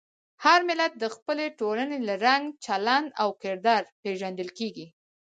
[0.43, 4.85] هر ملت د خپلې ټولنې له رنګ، چلند او کردار پېژندل کېږي.